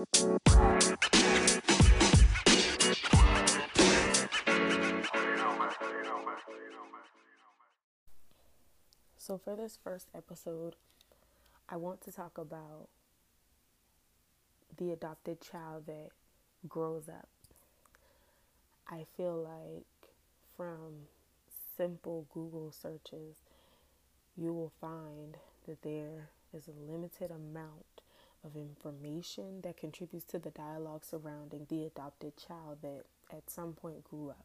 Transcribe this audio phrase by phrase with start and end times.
[0.00, 0.06] So,
[9.36, 10.76] for this first episode,
[11.68, 12.88] I want to talk about
[14.78, 16.08] the adopted child that
[16.66, 17.28] grows up.
[18.88, 20.12] I feel like
[20.56, 21.08] from
[21.76, 23.36] simple Google searches,
[24.34, 25.36] you will find
[25.68, 27.99] that there is a limited amount
[28.44, 34.04] of information that contributes to the dialogue surrounding the adopted child that at some point
[34.04, 34.44] grew up.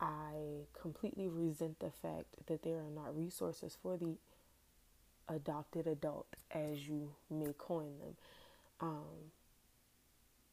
[0.00, 4.16] I completely resent the fact that there are not resources for the
[5.28, 8.16] adopted adult, as you may coin them.
[8.80, 9.30] Um,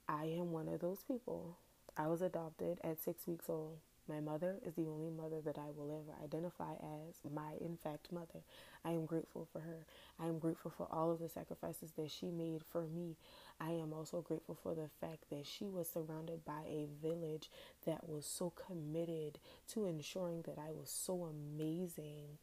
[0.07, 1.57] I am one of those people.
[1.98, 3.77] I was adopted at six weeks old.
[4.07, 8.11] My mother is the only mother that I will ever identify as my, in fact,
[8.11, 8.41] mother.
[8.83, 9.85] I am grateful for her.
[10.19, 13.15] I am grateful for all of the sacrifices that she made for me.
[13.59, 17.49] I am also grateful for the fact that she was surrounded by a village
[17.85, 19.39] that was so committed
[19.70, 22.39] to ensuring that I was so amazing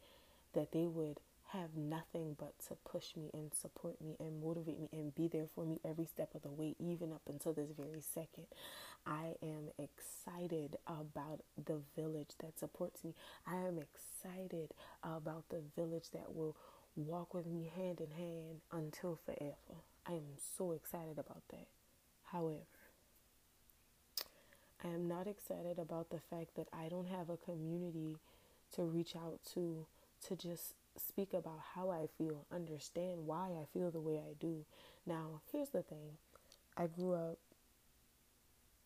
[0.53, 1.19] that they would
[1.51, 5.47] have nothing but to push me and support me and motivate me and be there
[5.55, 8.45] for me every step of the way, even up until this very second.
[9.05, 13.15] I am excited about the village that supports me.
[13.47, 16.55] I am excited about the village that will
[16.95, 19.83] walk with me hand in hand until forever.
[20.05, 21.67] I am so excited about that.
[22.25, 22.65] However,
[24.83, 28.17] I am not excited about the fact that I don't have a community
[28.75, 29.85] to reach out to
[30.27, 34.65] to just speak about how I feel, understand why I feel the way I do.
[35.05, 36.17] Now, here's the thing
[36.75, 37.37] I grew up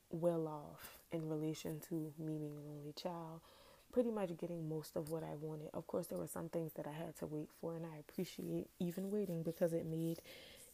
[0.10, 3.42] well off in relation to me being an only child,
[3.92, 5.70] pretty much getting most of what I wanted.
[5.74, 8.68] Of course, there were some things that I had to wait for, and I appreciate
[8.80, 10.20] even waiting because it made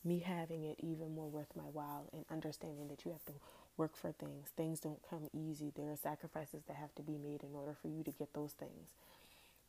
[0.03, 3.33] me having it even more worth my while and understanding that you have to
[3.75, 4.47] work for things.
[4.55, 5.71] Things don't come easy.
[5.75, 8.53] There are sacrifices that have to be made in order for you to get those
[8.53, 8.89] things.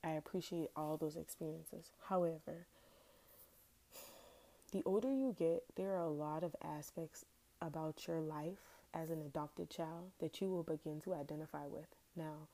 [0.03, 1.91] I appreciate all those experiences.
[2.09, 2.67] However,
[4.73, 7.25] the older you get, there are a lot of aspects
[7.61, 11.87] about your life as an adopted child that you will begin to identify with.
[12.17, 12.49] Now,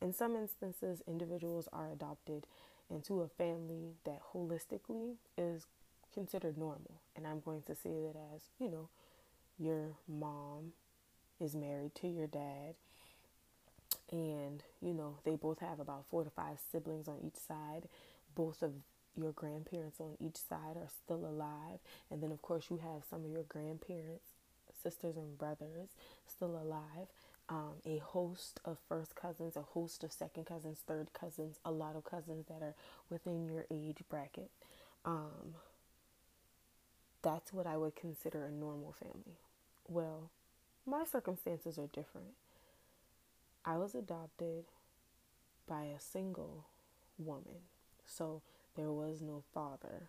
[0.00, 2.46] in some instances, individuals are adopted
[2.90, 5.66] into a family that holistically is
[6.12, 7.00] considered normal.
[7.16, 8.88] And I'm going to say that as, you know,
[9.58, 10.72] your mom
[11.40, 12.74] is married to your dad
[14.10, 17.88] and you know they both have about four to five siblings on each side
[18.34, 18.72] both of
[19.16, 21.78] your grandparents on each side are still alive
[22.10, 24.35] and then of course you have some of your grandparents
[24.86, 25.90] sisters and brothers
[26.26, 27.08] still alive.
[27.48, 31.94] Um, a host of first cousins a host of second cousins third cousins a lot
[31.94, 32.74] of cousins that are
[33.08, 34.50] within your age bracket.
[35.04, 35.54] Um,
[37.22, 39.38] that's what i would consider a normal family.
[39.88, 40.30] Well
[40.86, 42.34] my circumstances are different.
[43.64, 44.64] I was adopted
[45.68, 46.64] by a single
[47.18, 47.62] woman,
[48.06, 48.42] so
[48.76, 50.08] there was no father.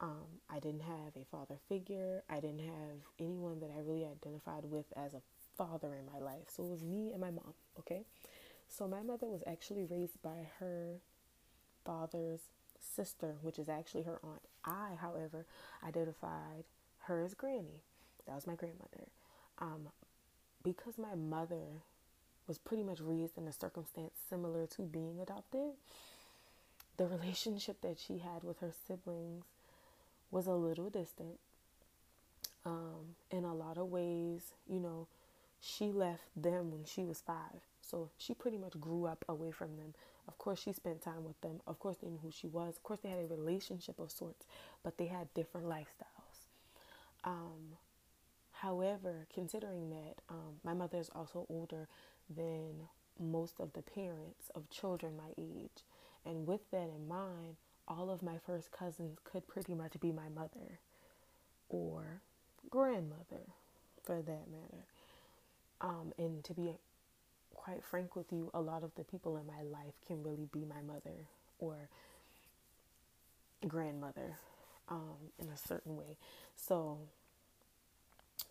[0.00, 2.22] Um, I didn't have a father figure.
[2.28, 5.22] I didn't have anyone that I really identified with as a
[5.56, 6.48] father in my life.
[6.48, 8.02] So it was me and my mom, okay?
[8.68, 10.96] So my mother was actually raised by her
[11.84, 12.40] father's
[12.80, 14.42] sister, which is actually her aunt.
[14.64, 15.46] I, however,
[15.86, 16.64] identified
[17.04, 17.82] her as Granny.
[18.26, 19.08] That was my grandmother.
[19.58, 19.88] Um,
[20.62, 21.82] because my mother
[22.46, 25.72] was pretty much raised in a circumstance similar to being adopted,
[26.96, 29.44] the relationship that she had with her siblings
[30.32, 31.38] was a little distant.
[32.64, 35.06] Um, in a lot of ways, you know,
[35.60, 37.60] she left them when she was five.
[37.80, 39.94] So she pretty much grew up away from them.
[40.26, 41.60] Of course, she spent time with them.
[41.66, 42.76] Of course, they knew who she was.
[42.76, 44.46] Of course, they had a relationship of sorts,
[44.82, 46.46] but they had different lifestyles.
[47.24, 47.76] Um,
[48.52, 51.88] however, considering that um, my mother is also older
[52.34, 52.88] than
[53.20, 55.84] most of the parents of children my age.
[56.24, 57.56] And with that in mind,
[57.88, 60.78] all of my first cousins could pretty much be my mother
[61.68, 62.20] or
[62.70, 63.46] grandmother
[64.02, 64.84] for that matter.
[65.80, 66.72] Um, and to be
[67.54, 70.64] quite frank with you, a lot of the people in my life can really be
[70.64, 71.26] my mother
[71.58, 71.88] or
[73.66, 74.36] grandmother
[74.88, 76.16] um, in a certain way.
[76.56, 76.98] So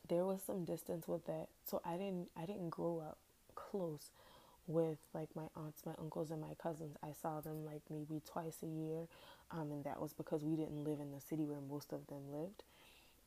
[0.07, 1.48] there was some distance with that.
[1.66, 3.18] So I didn't I didn't grow up
[3.56, 4.10] close
[4.68, 6.98] with like my aunts, my uncles, and my cousins.
[7.04, 9.08] I saw them like maybe twice a year,
[9.52, 12.31] um, and that was because we didn't live in the city where most of them
[12.31, 12.63] lived.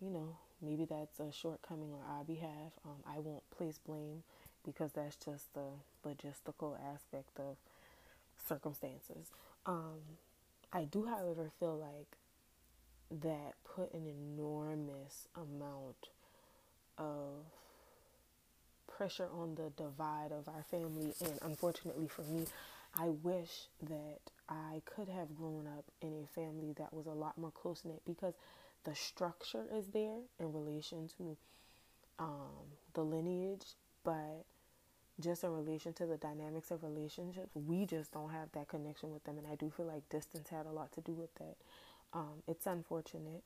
[0.00, 2.72] You know, maybe that's a shortcoming on our behalf.
[2.84, 4.22] Um, I won't place blame
[4.64, 5.70] because that's just the
[6.06, 7.56] logistical aspect of
[8.46, 9.30] circumstances.
[9.66, 10.00] Um,
[10.72, 12.16] I do, however, feel like
[13.22, 16.08] that put an enormous amount amount
[16.98, 17.44] of
[18.96, 21.14] pressure on the divide of our family.
[21.24, 22.46] And unfortunately for me,
[22.96, 27.36] I wish that I could have grown up in a family that was a lot
[27.36, 28.34] more close knit because
[28.84, 31.36] the structure is there in relation to
[32.18, 33.74] um, the lineage,
[34.04, 34.44] but
[35.20, 39.24] just in relation to the dynamics of relationships, we just don't have that connection with
[39.24, 39.38] them.
[39.38, 41.56] And I do feel like distance had a lot to do with that.
[42.12, 43.42] Um, it's unfortunate.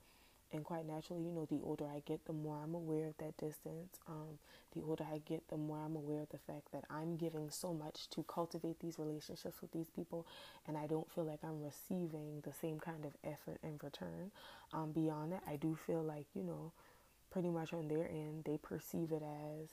[0.52, 3.36] And quite naturally, you know, the older I get, the more I'm aware of that
[3.36, 3.98] distance.
[4.08, 4.38] Um,
[4.74, 7.74] the older I get, the more I'm aware of the fact that I'm giving so
[7.74, 10.26] much to cultivate these relationships with these people,
[10.66, 14.30] and I don't feel like I'm receiving the same kind of effort in return.
[14.72, 16.72] Um, beyond that, I do feel like, you know,
[17.30, 19.68] pretty much on their end, they perceive it as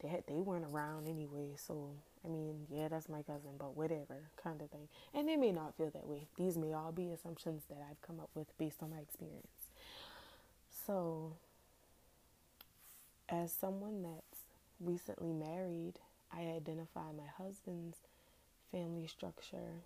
[0.00, 1.56] they had, they weren't around anyway.
[1.56, 1.90] So
[2.24, 4.88] I mean, yeah, that's my cousin, but whatever kind of thing.
[5.12, 6.26] And they may not feel that way.
[6.36, 9.68] These may all be assumptions that I've come up with based on my experience.
[10.86, 11.32] So,
[13.28, 14.42] as someone that's
[14.80, 15.94] recently married,
[16.30, 17.98] I identify my husband's
[18.70, 19.82] family structure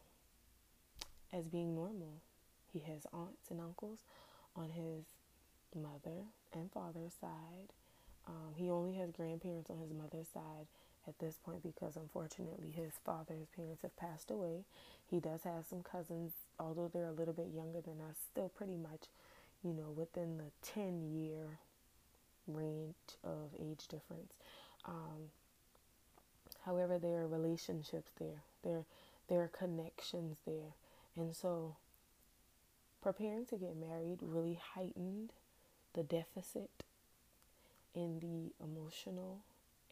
[1.33, 2.21] as being normal.
[2.73, 4.01] He has aunts and uncles
[4.57, 5.05] on his
[5.75, 7.73] mother and father's side.
[8.27, 10.67] Um, he only has grandparents on his mother's side
[11.07, 14.65] at this point because unfortunately his father's parents have passed away.
[15.09, 18.77] He does have some cousins, although they're a little bit younger than us, still pretty
[18.77, 19.05] much
[19.63, 21.59] you know, within the 10 year
[22.47, 22.95] range
[23.25, 24.33] of age difference.
[24.85, 25.31] Um,
[26.65, 28.85] however, there are relationships there, there,
[29.29, 30.75] there are connections there.
[31.17, 31.77] And so,
[33.03, 35.33] preparing to get married really heightened
[35.95, 36.71] the deficit
[37.95, 39.39] in the emotional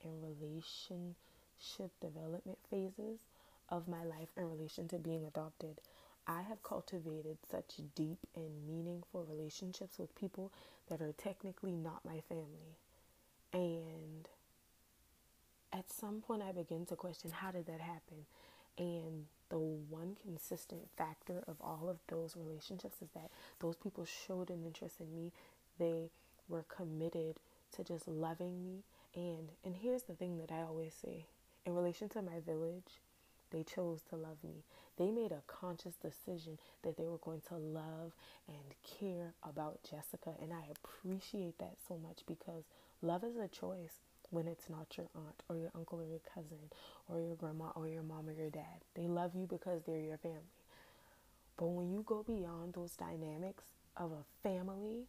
[0.04, 3.20] and relationship development phases
[3.68, 5.80] of my life in relation to being adopted.
[6.26, 10.52] I have cultivated such deep and meaningful relationships with people
[10.88, 12.78] that are technically not my family.
[13.52, 14.28] And
[15.72, 18.26] at some point, I begin to question how did that happen?
[18.78, 23.30] And the one consistent factor of all of those relationships is that
[23.60, 25.32] those people showed an interest in me.
[25.78, 26.10] They
[26.48, 27.36] were committed
[27.76, 28.82] to just loving me.
[29.14, 31.26] And and here's the thing that I always say
[31.64, 33.00] in relation to my village,
[33.50, 34.64] they chose to love me.
[34.98, 38.12] They made a conscious decision that they were going to love
[38.48, 40.34] and care about Jessica.
[40.40, 42.64] And I appreciate that so much because
[43.02, 44.00] love is a choice
[44.30, 46.70] when it's not your aunt or your uncle or your cousin
[47.08, 48.82] or your grandma or your mom or your dad.
[48.94, 50.40] They love you because they're your family.
[51.56, 53.64] But when you go beyond those dynamics
[53.96, 55.06] of a family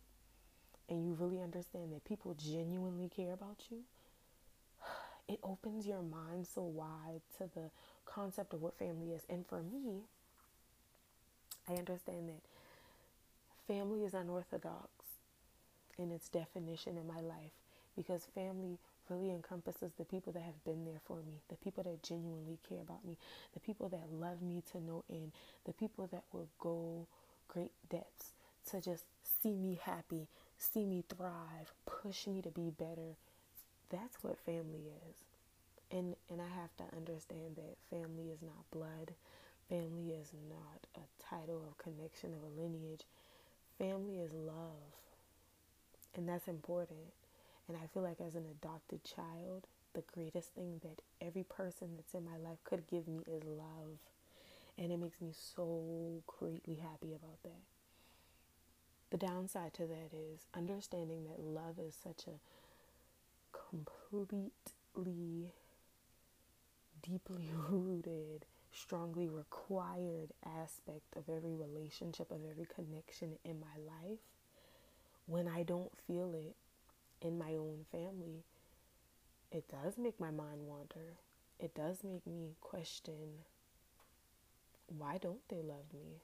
[0.89, 3.79] and you really understand that people genuinely care about you,
[5.27, 7.69] it opens your mind so wide to the
[8.07, 9.23] concept of what family is.
[9.29, 10.01] And for me,
[11.69, 12.41] I understand that
[13.67, 14.89] family is unorthodox
[15.97, 17.51] in its definition in my life
[17.95, 18.77] because family
[19.09, 22.81] really encompasses the people that have been there for me, the people that genuinely care
[22.81, 23.17] about me,
[23.53, 25.31] the people that love me to no end,
[25.65, 27.07] the people that will go
[27.47, 28.33] great depths
[28.69, 29.05] to just
[29.41, 30.27] see me happy,
[30.57, 33.15] see me thrive, push me to be better.
[33.89, 35.26] That's what family is
[35.91, 39.13] and and I have to understand that family is not blood.
[39.69, 43.03] Family is not a title of connection of a lineage.
[43.77, 44.95] Family is love.
[46.15, 47.13] And that's important.
[47.67, 52.13] And I feel like as an adopted child, the greatest thing that every person that's
[52.13, 53.99] in my life could give me is love.
[54.77, 57.61] And it makes me so greatly happy about that.
[59.09, 62.39] The downside to that is understanding that love is such a
[63.71, 65.51] completely
[67.01, 74.19] deeply rooted, strongly required aspect of every relationship, of every connection in my life,
[75.25, 76.55] when I don't feel it
[77.21, 78.43] in my own family,
[79.51, 81.15] it does make my mind wander.
[81.59, 83.45] It does make me question
[84.97, 86.21] why don't they love me?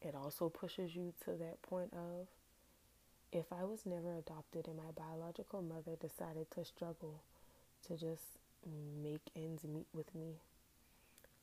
[0.00, 2.28] It also pushes you to that point of
[3.32, 7.20] if I was never adopted and my biological mother decided to struggle
[7.86, 10.34] to just make ends meet with me?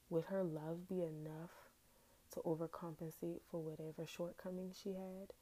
[0.10, 1.52] Would her love be enough
[2.34, 5.34] to overcompensate for whatever shortcomings she had?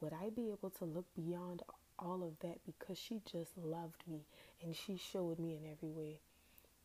[0.00, 1.62] Would I be able to look beyond
[1.98, 4.20] all of that because she just loved me
[4.62, 6.20] and she showed me in every way?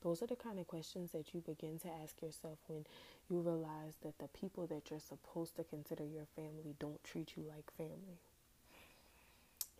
[0.01, 2.85] Those are the kind of questions that you begin to ask yourself when
[3.29, 7.43] you realize that the people that you're supposed to consider your family don't treat you
[7.43, 8.19] like family.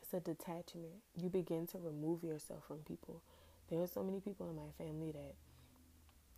[0.02, 1.02] It's a detachment.
[1.16, 3.22] You begin to remove yourself from people
[3.70, 5.36] there are so many people in my family that,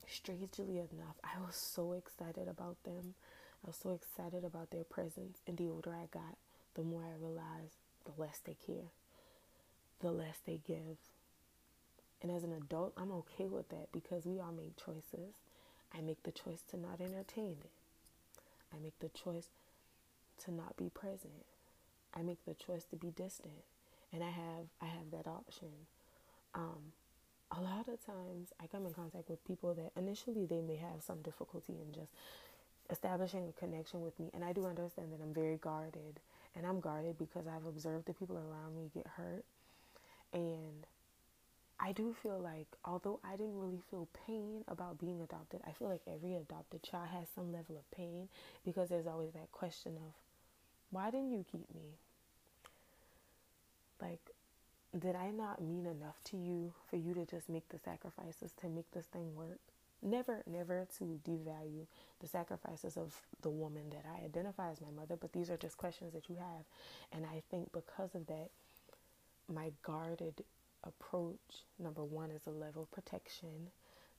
[0.08, 3.16] strangely enough, I was so excited about them.
[3.64, 5.40] I was so excited about their presence.
[5.48, 6.38] And the older I got,
[6.76, 8.92] the more I realized the less they care,
[10.02, 10.98] the less they give.
[12.22, 15.36] And as an adult, I'm okay with that because we all make choices.
[15.94, 17.72] I make the choice to not entertain it.
[18.74, 19.48] I make the choice
[20.44, 21.46] to not be present.
[22.14, 23.64] I make the choice to be distant.
[24.12, 25.88] And I have I have that option.
[26.54, 26.94] Um,
[27.52, 31.04] a lot of times I come in contact with people that initially they may have
[31.06, 32.12] some difficulty in just
[32.90, 34.30] establishing a connection with me.
[34.34, 36.20] And I do understand that I'm very guarded.
[36.56, 39.44] And I'm guarded because I've observed the people around me get hurt.
[40.34, 40.86] And
[41.80, 45.90] I do feel like, although I didn't really feel pain about being adopted, I feel
[45.90, 48.30] like every adopted child has some level of pain
[48.64, 50.14] because there's always that question of,
[50.92, 51.98] why didn't you keep me?
[54.02, 54.32] Like,
[54.98, 58.70] did I not mean enough to you for you to just make the sacrifices to
[58.70, 59.60] make this thing work?
[60.02, 61.88] Never, never to devalue
[62.20, 65.78] the sacrifices of the woman that I identify as my mother, but these are just
[65.78, 66.66] questions that you have.
[67.12, 68.50] And I think because of that,
[69.52, 70.44] my guarded
[70.84, 73.72] approach, number one, is a level of protection.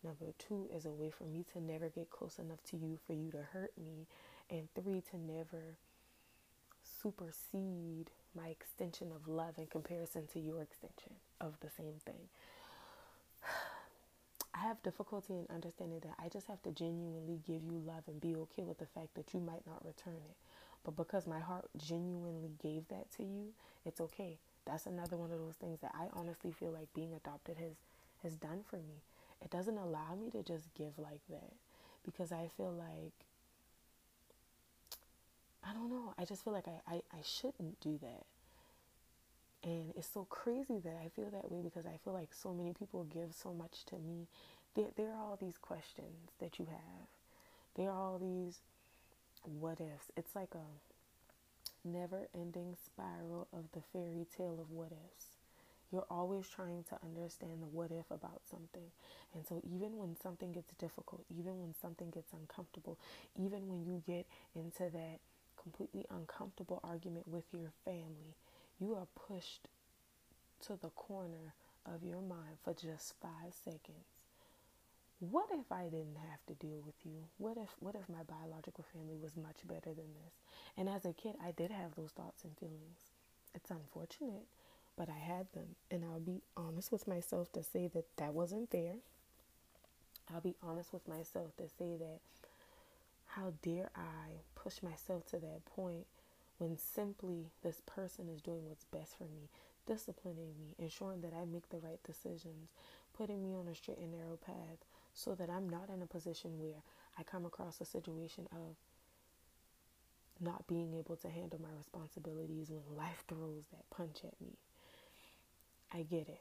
[0.02, 3.12] Number two is a way for me to never get close enough to you for
[3.12, 4.06] you to hurt me.
[4.50, 5.76] And three, to never
[7.02, 12.28] supersede my extension of love in comparison to your extension of the same thing.
[14.54, 18.20] I have difficulty in understanding that I just have to genuinely give you love and
[18.20, 20.36] be okay with the fact that you might not return it.
[20.84, 23.52] But because my heart genuinely gave that to you,
[23.84, 24.38] it's okay.
[24.64, 27.74] That's another one of those things that I honestly feel like being adopted has
[28.22, 29.02] has done for me.
[29.42, 31.52] It doesn't allow me to just give like that
[32.04, 33.25] because I feel like
[35.68, 36.14] I don't know.
[36.18, 38.24] I just feel like I, I, I shouldn't do that.
[39.64, 42.72] And it's so crazy that I feel that way because I feel like so many
[42.72, 44.28] people give so much to me.
[44.74, 47.08] There, there are all these questions that you have.
[47.74, 48.60] There are all these
[49.42, 50.12] what ifs.
[50.16, 55.26] It's like a never ending spiral of the fairy tale of what ifs.
[55.92, 58.90] You're always trying to understand the what if about something.
[59.34, 62.98] And so, even when something gets difficult, even when something gets uncomfortable,
[63.36, 65.20] even when you get into that
[65.66, 68.36] completely uncomfortable argument with your family,
[68.80, 69.66] you are pushed
[70.64, 71.54] to the corner
[71.84, 74.06] of your mind for just five seconds.
[75.18, 77.24] What if I didn't have to deal with you?
[77.38, 80.34] What if what if my biological family was much better than this?
[80.76, 83.10] And as a kid, I did have those thoughts and feelings.
[83.54, 84.44] It's unfortunate,
[84.96, 88.70] but I had them, and I'll be honest with myself to say that that wasn't
[88.70, 88.96] fair.
[90.32, 92.20] I'll be honest with myself to say that
[93.36, 96.06] how dare I push myself to that point
[96.58, 99.50] when simply this person is doing what's best for me,
[99.86, 102.70] disciplining me, ensuring that I make the right decisions,
[103.16, 106.58] putting me on a straight and narrow path so that I'm not in a position
[106.58, 106.82] where
[107.18, 108.76] I come across a situation of
[110.40, 114.54] not being able to handle my responsibilities when life throws that punch at me.
[115.92, 116.40] I get it.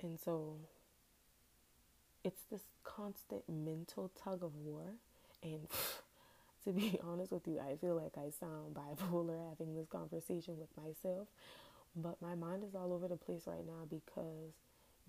[0.00, 0.56] And so
[2.22, 4.94] it's this constant mental tug of war
[5.42, 5.66] and
[6.64, 10.70] to be honest with you, I feel like I sound bipolar having this conversation with
[10.76, 11.28] myself.
[11.96, 14.54] But my mind is all over the place right now because,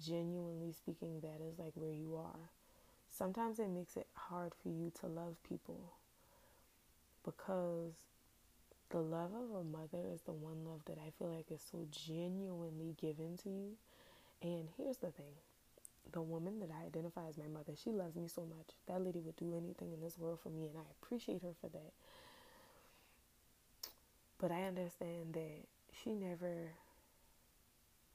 [0.03, 2.49] genuinely speaking, that is like where you are.
[3.09, 5.93] Sometimes it makes it hard for you to love people
[7.23, 7.93] because
[8.89, 11.85] the love of a mother is the one love that I feel like is so
[11.91, 13.71] genuinely given to you.
[14.41, 15.35] And here's the thing
[16.11, 18.75] the woman that I identify as my mother, she loves me so much.
[18.87, 21.69] That lady would do anything in this world for me, and I appreciate her for
[21.69, 21.93] that.
[24.39, 25.67] But I understand that
[26.03, 26.73] she never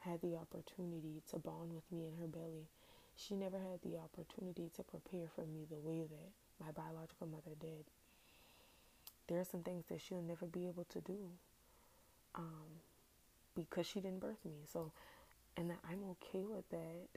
[0.00, 2.68] had the opportunity to bond with me in her belly.
[3.16, 7.56] She never had the opportunity to prepare for me the way that my biological mother
[7.60, 7.84] did.
[9.28, 11.18] There are some things that she'll never be able to do
[12.34, 12.82] um,
[13.54, 14.66] because she didn't birth me.
[14.72, 14.92] So,
[15.56, 17.08] and I'm okay with that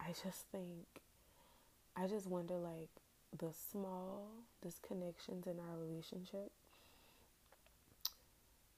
[0.00, 0.86] I just think,
[1.96, 2.90] I just wonder like
[3.36, 4.28] the small
[4.64, 6.50] disconnections in our relationship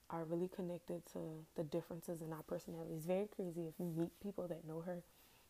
[0.09, 1.19] are really connected to
[1.55, 2.97] the differences in our personalities.
[2.97, 5.03] It's very crazy if you meet people that know her,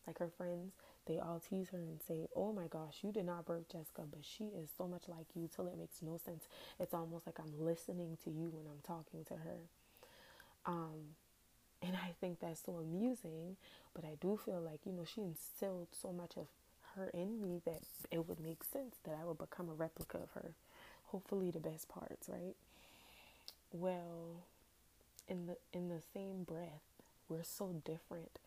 [0.06, 0.72] like her friends,
[1.06, 4.20] they all tease her and say, Oh my gosh, you did not birth Jessica, but
[4.22, 6.44] she is so much like you till it makes no sense.
[6.78, 9.58] It's almost like I'm listening to you when I'm talking to her.
[10.66, 11.16] Um,
[11.82, 13.56] and I think that's so amusing,
[13.94, 16.46] but I do feel like, you know, she instilled so much of
[16.96, 20.30] her in me that it would make sense that I would become a replica of
[20.34, 20.52] her.
[21.06, 22.54] Hopefully the best parts, right?
[23.72, 24.44] Well,
[25.28, 26.82] in the in the same breath,
[27.28, 28.38] we're so different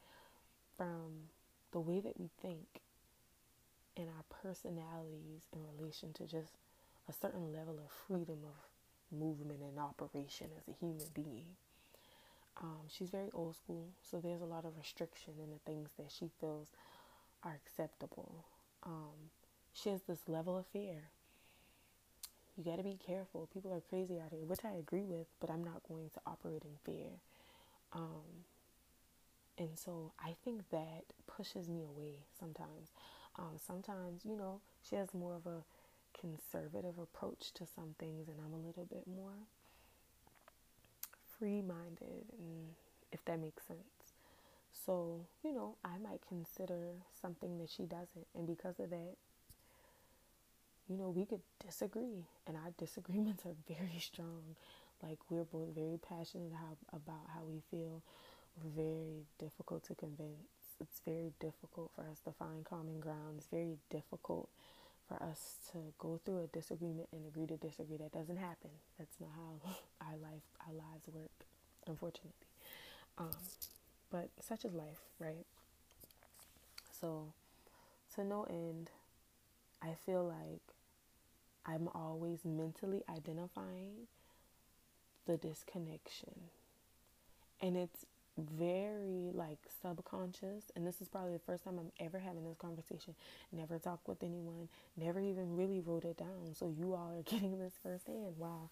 [0.78, 1.30] from
[1.72, 2.82] the way that we think
[3.96, 6.54] and our personalities in relation to just
[7.08, 11.46] a certain level of freedom of movement and operation as a human being.
[12.90, 16.30] She's very old school, so there's a lot of restriction in the things that she
[16.40, 16.70] feels
[17.44, 18.46] are acceptable.
[18.84, 19.32] Um,
[19.74, 21.10] she has this level of fear.
[22.58, 23.50] You got to be careful.
[23.54, 26.64] People are crazy out here, which I agree with, but I'm not going to operate
[26.64, 27.10] in fear.
[27.92, 28.46] Um,
[29.58, 32.92] and so I think that pushes me away sometimes.
[33.38, 35.64] Um, sometimes, you know, she has more of a
[36.20, 39.48] conservative approach to some things, and I'm a little bit more
[41.40, 42.76] free minded, and
[43.12, 43.80] if that makes sense.
[44.86, 49.16] So, you know, I might consider something that she doesn't, and because of that,
[50.88, 54.56] you know, we could disagree, and our disagreements are very strong.
[55.02, 58.02] Like, we're both very passionate how, about how we feel,
[58.62, 60.48] we're very difficult to convince.
[60.80, 63.36] It's very difficult for us to find common ground.
[63.38, 64.50] It's very difficult
[65.08, 67.98] for us to go through a disagreement and agree to disagree.
[67.98, 68.70] That doesn't happen.
[68.98, 69.70] That's not how
[70.02, 71.46] our life, our lives work,
[71.88, 72.32] unfortunately.
[73.18, 73.36] Um,
[74.12, 75.46] but such is life, right?
[77.00, 77.34] So,
[78.16, 78.90] to no end,
[79.82, 80.62] I feel like
[81.66, 84.08] I'm always mentally identifying
[85.26, 86.34] the disconnection.
[87.62, 88.06] And it's
[88.38, 93.16] very like subconscious and this is probably the first time I'm ever having this conversation.
[93.52, 97.60] Never talked with anyone never even really wrote it down so you all are getting
[97.60, 98.38] this firsthand.
[98.38, 98.70] Wow.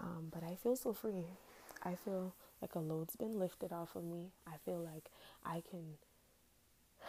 [0.00, 1.26] Um, but I feel so free.
[1.82, 4.30] I feel like a load's been lifted off of me.
[4.46, 5.10] I feel like
[5.44, 5.84] I can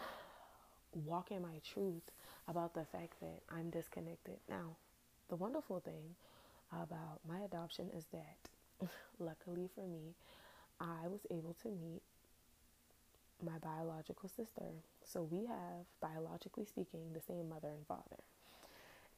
[1.04, 2.10] walk in my truth
[2.46, 4.36] about the fact that I'm disconnected.
[4.48, 4.76] Now
[5.28, 6.14] the wonderful thing
[6.72, 8.88] about my adoption is that
[9.18, 10.14] luckily for me
[10.80, 12.02] I was able to meet
[13.44, 14.64] my biological sister.
[15.04, 18.22] So we have, biologically speaking, the same mother and father.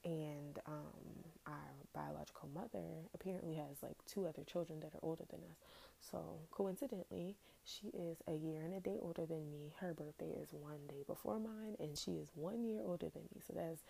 [0.05, 2.85] And um, our biological mother
[3.15, 5.57] apparently has like two other children that are older than us.
[6.01, 7.35] So coincidentally,
[7.65, 9.73] she is a year and a day older than me.
[9.81, 13.41] Her birthday is one day before mine, and she is one year older than me.
[13.47, 13.83] So that's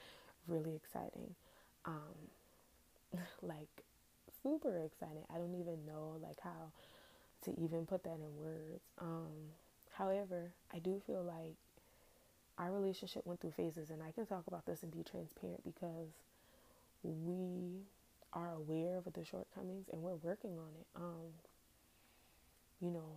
[0.46, 1.34] really exciting.
[1.84, 2.16] Um,
[3.42, 3.84] like
[4.42, 5.24] super exciting.
[5.32, 6.72] I don't even know like how
[7.44, 8.82] to even put that in words.
[8.98, 9.52] Um,
[9.92, 11.56] however, I do feel like
[12.58, 16.10] our relationship went through phases, and I can talk about this and be transparent because
[17.02, 17.84] we
[18.32, 20.86] are aware of the shortcomings and we're working on it.
[20.96, 21.32] Um,
[22.80, 23.10] you know,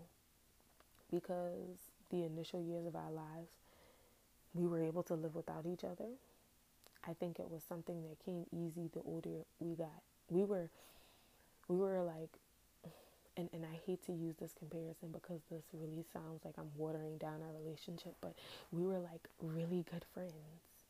[1.12, 3.52] because the initial years of our lives,
[4.54, 6.10] we were able to live without each other.
[7.08, 10.02] I think it was something that came easy the older we got.
[10.30, 10.70] We were,
[11.68, 12.30] we were like
[13.38, 17.18] and, and I hate to use this comparison because this really sounds like I'm watering
[17.18, 18.36] down our relationship, but
[18.72, 20.84] we were like really good friends,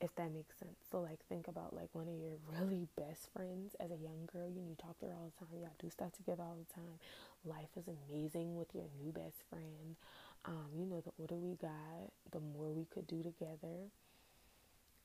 [0.00, 0.76] if that makes sense.
[0.90, 4.48] So, like, think about like one of your really best friends as a young girl.
[4.48, 6.98] You, you talk to her all the time, y'all do stuff together all the time.
[7.44, 9.96] Life is amazing with your new best friend.
[10.44, 13.88] Um, you know, the older we got, the more we could do together.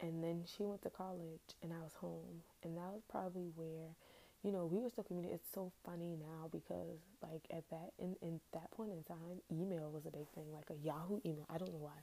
[0.01, 2.43] And then she went to college and I was home.
[2.63, 3.95] And that was probably where
[4.43, 5.35] you know, we were still communicating.
[5.35, 9.91] It's so funny now because, like, at that in, in that point in time, email
[9.91, 11.45] was a big thing, like a Yahoo email.
[11.49, 11.99] I don't know why,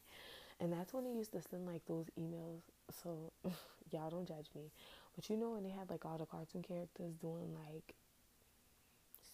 [0.61, 2.61] and that's when they used to send like those emails.
[3.03, 3.33] So
[3.90, 4.70] y'all don't judge me,
[5.14, 7.94] but you know when they had like all the cartoon characters doing like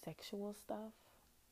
[0.04, 0.92] sexual stuff.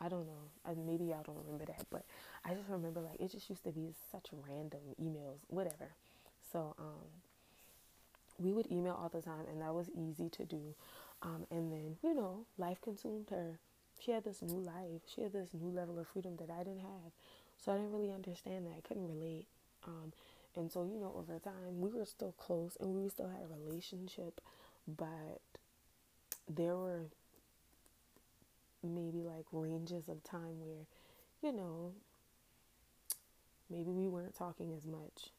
[0.03, 0.49] I don't know.
[0.65, 2.05] I, maybe y'all don't remember that, but
[2.45, 5.91] I just remember like it just used to be such random emails, whatever.
[6.53, 7.07] So um,
[8.39, 10.75] we would email all the time, and that was easy to do.
[11.23, 13.59] Um, and then, you know, life consumed her.
[13.99, 15.03] She had this new life.
[15.15, 17.13] She had this new level of freedom that I didn't have.
[17.63, 18.73] So I didn't really understand that.
[18.79, 19.47] I couldn't relate.
[19.87, 20.13] Um,
[20.57, 23.69] and so, you know, over time, we were still close and we still had a
[23.69, 24.41] relationship.
[24.89, 25.41] But
[26.49, 27.05] there were
[28.83, 30.87] maybe like ranges of time where,
[31.43, 31.93] you know,
[33.69, 35.31] maybe we weren't talking as much.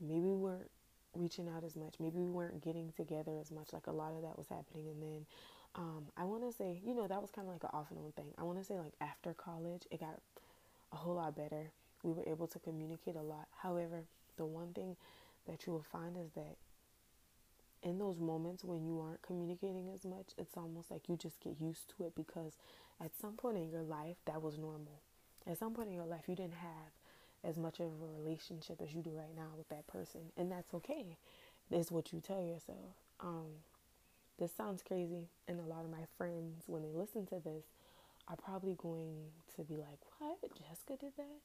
[0.00, 0.70] Maybe we weren't
[1.14, 1.94] reaching out as much.
[2.00, 3.72] Maybe we weren't getting together as much.
[3.72, 4.88] Like a lot of that was happening.
[4.88, 5.26] And then
[5.74, 7.98] um, I want to say, you know, that was kind of like an off and
[7.98, 8.32] on thing.
[8.38, 10.20] I want to say, like, after college, it got
[10.92, 11.70] a whole lot better.
[12.02, 13.48] We were able to communicate a lot.
[13.62, 14.04] However,
[14.36, 14.96] the one thing
[15.48, 16.56] that you will find is that
[17.82, 21.60] in those moments when you aren't communicating as much, it's almost like you just get
[21.60, 22.56] used to it because
[23.00, 25.00] at some point in your life, that was normal.
[25.46, 26.92] At some point in your life, you didn't have
[27.44, 30.72] as much of a relationship as you do right now with that person, and that's
[30.74, 31.16] okay.
[31.70, 32.94] Is what you tell yourself.
[33.20, 33.62] Um,
[34.38, 37.64] this sounds crazy, and a lot of my friends, when they listen to this,
[38.28, 40.38] are probably going to be like, "What?
[40.54, 41.40] Jessica did that?"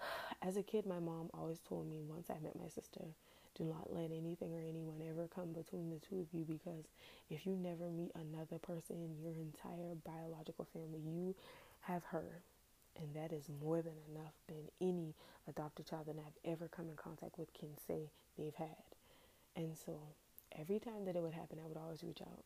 [0.42, 3.04] As a kid, my mom always told me once I met my sister,
[3.54, 6.86] do not let anything or anyone ever come between the two of you because
[7.30, 11.34] if you never meet another person in your entire biological family, you
[11.82, 12.42] have her.
[13.00, 15.14] And that is more than enough than any
[15.48, 18.84] adopted child that I've ever come in contact with can say they've had.
[19.56, 19.98] And so
[20.58, 22.44] every time that it would happen, I would always reach out.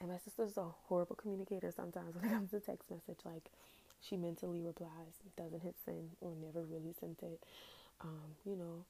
[0.00, 3.24] And my sister's a horrible communicator sometimes when it comes to text message.
[3.24, 3.50] Like,
[4.00, 7.42] she mentally replies, doesn't hit send, or never really sent it.
[8.00, 8.84] Um, you know,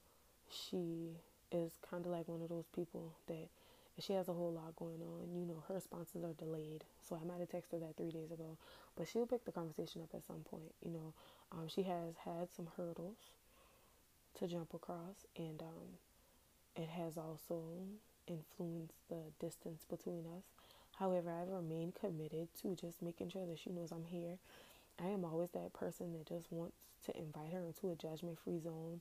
[0.50, 1.10] she
[1.52, 3.48] is kind of like one of those people that
[3.98, 5.34] she has a whole lot going on.
[5.34, 6.84] You know, her responses are delayed.
[7.08, 8.56] So I might have texted her that three days ago,
[8.96, 10.74] but she'll pick the conversation up at some point.
[10.84, 11.14] You know,
[11.52, 13.16] um, she has had some hurdles
[14.38, 15.96] to jump across, and um,
[16.76, 17.62] it has also
[18.26, 20.44] influenced the distance between us.
[20.98, 24.38] However, I've remained committed to just making sure that she knows I'm here.
[25.02, 28.58] I am always that person that just wants to invite her into a judgment free
[28.58, 29.00] zone.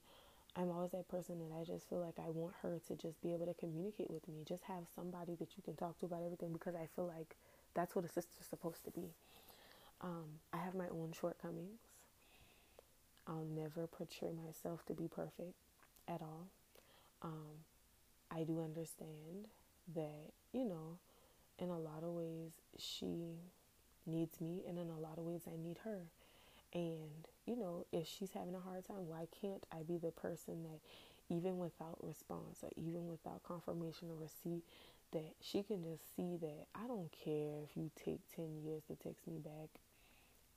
[0.55, 3.33] I'm always that person that I just feel like I want her to just be
[3.33, 4.43] able to communicate with me.
[4.47, 7.35] Just have somebody that you can talk to about everything because I feel like
[7.73, 9.09] that's what a sister's supposed to be.
[10.01, 11.79] Um, I have my own shortcomings.
[13.27, 15.55] I'll never portray myself to be perfect
[16.07, 16.47] at all.
[17.21, 17.65] Um,
[18.31, 19.47] I do understand
[19.95, 20.99] that, you know,
[21.59, 23.35] in a lot of ways, she
[24.05, 26.01] needs me, and in a lot of ways, I need her.
[26.73, 30.63] And, you know, if she's having a hard time, why can't I be the person
[30.63, 30.79] that,
[31.29, 34.63] even without response or even without confirmation or receipt,
[35.11, 38.95] that she can just see that I don't care if you take 10 years to
[38.95, 39.69] text me back.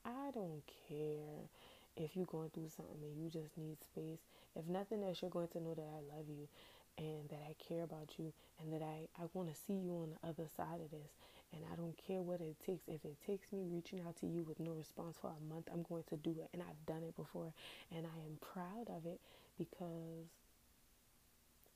[0.05, 1.49] I don't care
[1.97, 4.21] if you're going through something and you just need space.
[4.57, 6.49] If nothing else, you're going to know that I love you
[6.97, 10.11] and that I care about you and that I, I want to see you on
[10.11, 11.13] the other side of this.
[11.53, 12.85] And I don't care what it takes.
[12.89, 15.85] If it takes me reaching out to you with no response for a month, I'm
[15.89, 16.51] going to do it.
[16.53, 17.53] And I've done it before.
[17.95, 19.21] And I am proud of it
[19.57, 20.29] because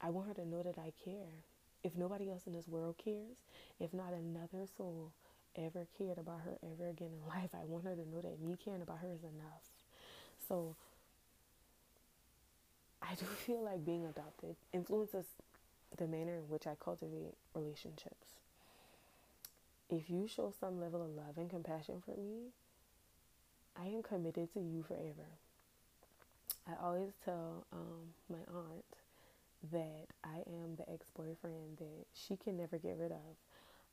[0.00, 1.44] I want her to know that I care.
[1.82, 3.38] If nobody else in this world cares,
[3.80, 5.12] if not another soul
[5.56, 8.56] ever cared about her ever again in life, I want her to know that me
[8.62, 9.64] caring about her is enough.
[10.48, 10.76] So
[13.00, 15.26] I do feel like being adopted influences
[15.96, 18.34] the manner in which I cultivate relationships.
[19.92, 22.48] If you show some level of love and compassion for me,
[23.76, 25.28] I am committed to you forever.
[26.66, 28.84] I always tell um, my aunt
[29.70, 33.36] that I am the ex boyfriend that she can never get rid of.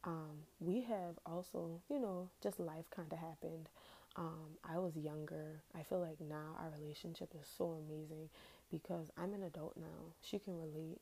[0.05, 3.67] Um, we have also, you know, just life kind of happened.
[4.15, 5.63] Um, I was younger.
[5.77, 8.29] I feel like now our relationship is so amazing
[8.71, 10.13] because I'm an adult now.
[10.21, 11.01] She can relate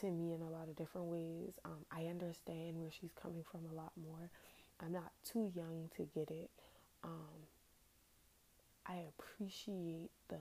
[0.00, 1.52] to me in a lot of different ways.
[1.64, 4.30] Um, I understand where she's coming from a lot more.
[4.80, 6.50] I'm not too young to get it.
[7.02, 7.46] Um,
[8.86, 10.38] I appreciate the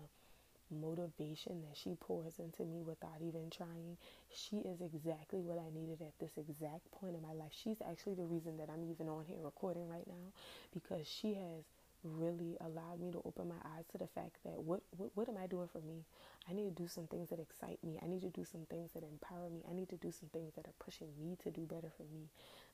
[0.69, 3.97] motivation that she pours into me without even trying.
[4.33, 7.51] She is exactly what I needed at this exact point in my life.
[7.51, 10.31] She's actually the reason that I'm even on here recording right now
[10.73, 11.63] because she has
[12.03, 15.38] really allowed me to open my eyes to the fact that what, what what am
[15.38, 16.05] I doing for me?
[16.49, 17.99] I need to do some things that excite me.
[18.01, 19.63] I need to do some things that empower me.
[19.69, 22.29] I need to do some things that are pushing me to do better for me.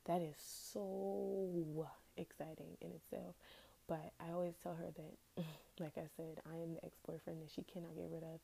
[0.06, 3.36] That is so exciting in itself.
[3.88, 5.44] But I always tell her that,
[5.80, 8.40] like I said, I am the ex boyfriend that she cannot get rid of.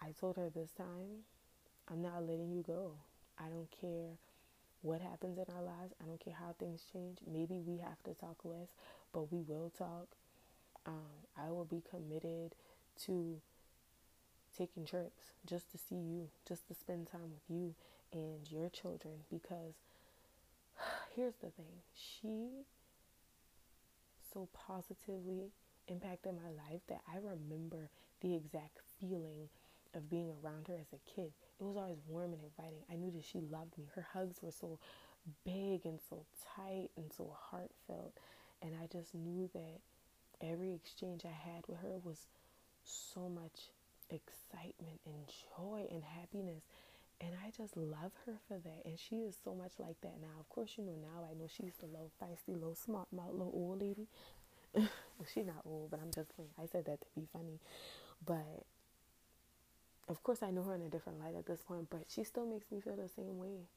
[0.00, 1.24] I told her this time,
[1.90, 2.92] I'm not letting you go.
[3.38, 4.16] I don't care
[4.82, 5.94] what happens in our lives.
[6.02, 7.18] I don't care how things change.
[7.26, 8.68] Maybe we have to talk less,
[9.14, 10.08] but we will talk.
[10.84, 12.54] Um, I will be committed
[13.06, 13.40] to
[14.58, 17.74] taking trips just to see you, just to spend time with you
[18.12, 19.74] and your children because
[21.16, 22.64] here's the thing she
[24.32, 25.52] so positively
[25.88, 27.88] impacted my life that I remember
[28.20, 29.48] the exact feeling
[29.94, 31.32] of being around her as a kid.
[31.60, 32.82] It was always warm and inviting.
[32.90, 33.84] I knew that she loved me.
[33.94, 34.78] Her hugs were so
[35.44, 36.24] big and so
[36.56, 38.12] tight and so heartfelt.
[38.64, 39.80] And I just knew that
[40.40, 42.26] every exchange I had with her was
[42.84, 43.68] so much
[44.10, 46.64] excitement and joy and happiness.
[47.20, 48.82] And I just love her for that.
[48.84, 50.40] And she is so much like that now.
[50.40, 53.52] Of course, you know, now I know she's the little feisty, little smart mouth, little
[53.54, 54.08] old lady.
[54.74, 54.88] well,
[55.32, 56.50] she's not old, but I'm just playing.
[56.60, 57.60] I said that to be funny.
[58.24, 58.64] But
[60.08, 62.46] of course, I know her in a different light at this point, but she still
[62.46, 63.68] makes me feel the same way.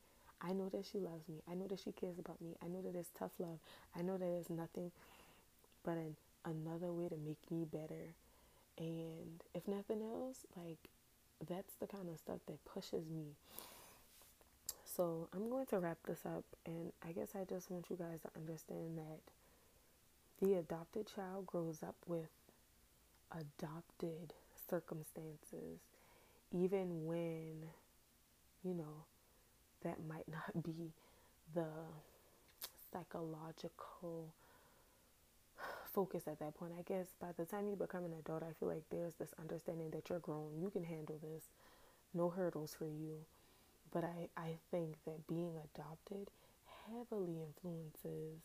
[0.41, 1.41] I know that she loves me.
[1.49, 2.55] I know that she cares about me.
[2.63, 3.59] I know that it's tough love.
[3.95, 4.91] I know that it's nothing
[5.83, 8.13] but an, another way to make me better.
[8.77, 10.77] And if nothing else, like
[11.47, 13.35] that's the kind of stuff that pushes me.
[14.85, 18.19] So I'm going to wrap this up, and I guess I just want you guys
[18.23, 19.19] to understand that
[20.41, 22.29] the adopted child grows up with
[23.31, 24.33] adopted
[24.69, 25.79] circumstances,
[26.51, 27.69] even when,
[28.63, 29.05] you know,
[29.83, 30.91] that might not be
[31.53, 31.67] the
[32.91, 34.33] psychological
[35.93, 36.73] focus at that point.
[36.77, 39.89] I guess by the time you become an adult, I feel like there's this understanding
[39.91, 40.59] that you're grown.
[40.59, 41.45] You can handle this.
[42.13, 43.25] No hurdles for you.
[43.91, 46.29] But I, I think that being adopted
[46.87, 48.39] heavily influences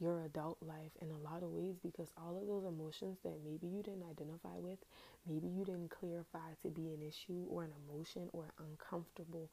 [0.00, 3.66] your adult life in a lot of ways because all of those emotions that maybe
[3.66, 4.78] you didn't identify with,
[5.26, 9.48] maybe you didn't clarify to be an issue or an emotion or uncomfortable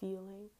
[0.00, 0.50] feeling,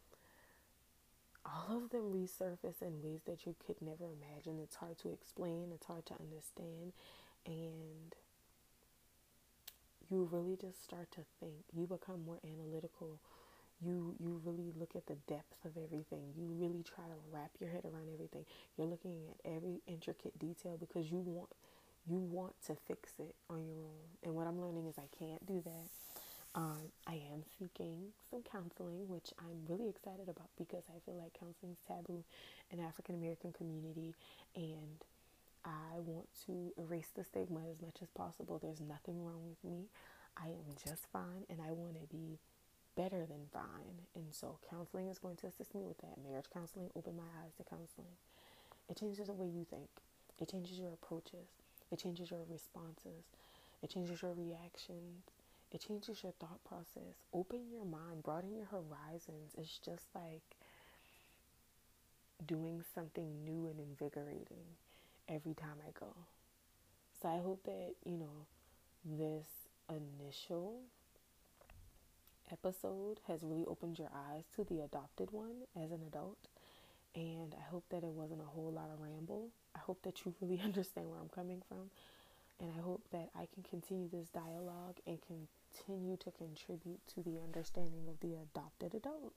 [1.45, 4.59] all of them resurface in ways that you could never imagine.
[4.63, 6.93] It's hard to explain, it's hard to understand,
[7.47, 8.15] and
[10.11, 11.65] you really just start to think.
[11.75, 13.21] You become more analytical.
[13.81, 16.33] You you really look at the depth of everything.
[16.37, 18.45] You really try to wrap your head around everything.
[18.77, 21.51] You're looking at every intricate detail because you want
[22.09, 24.09] you want to fix it on your own.
[24.25, 26.08] And what I'm learning is I can't do that.
[26.55, 31.39] Um, I am seeking some counseling, which I'm really excited about because I feel like
[31.39, 32.25] counseling is taboo
[32.71, 34.15] in African American community,
[34.57, 35.05] and
[35.65, 38.59] I want to erase the stigma as much as possible.
[38.59, 39.87] There's nothing wrong with me.
[40.37, 42.39] I am just fine, and I want to be
[42.97, 44.07] better than fine.
[44.15, 46.19] And so, counseling is going to assist me with that.
[46.25, 48.17] Marriage counseling opened my eyes to counseling.
[48.89, 49.89] It changes the way you think.
[50.41, 51.49] It changes your approaches.
[51.93, 53.25] It changes your responses.
[53.83, 55.23] It changes your reactions
[55.73, 57.15] it changes your thought process.
[57.33, 59.53] Open your mind, broaden your horizons.
[59.57, 60.57] It's just like
[62.47, 64.65] doing something new and invigorating
[65.29, 66.15] every time I go.
[67.21, 68.47] So I hope that, you know,
[69.05, 69.47] this
[69.91, 70.81] initial
[72.51, 76.39] episode has really opened your eyes to the adopted one as an adult.
[77.15, 79.49] And I hope that it wasn't a whole lot of ramble.
[79.75, 81.91] I hope that you really understand where I'm coming from.
[82.61, 85.19] And I hope that I can continue this dialogue and
[85.77, 89.33] continue to contribute to the understanding of the adopted adult.